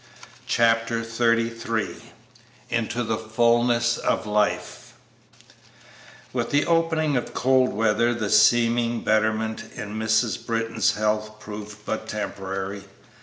[0.47, 2.11] Chapter XXXIII
[2.71, 4.93] INTO THE FULNESS OF LIFE
[6.33, 10.43] With the opening of cold weather the seeming betterment in Mrs.
[10.43, 12.85] Britton's health proved but temporary.